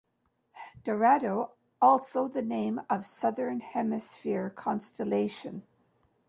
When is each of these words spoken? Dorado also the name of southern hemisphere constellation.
Dorado 0.83 1.51
also 1.79 2.27
the 2.27 2.41
name 2.41 2.81
of 2.89 3.05
southern 3.05 3.59
hemisphere 3.59 4.49
constellation. 4.49 5.61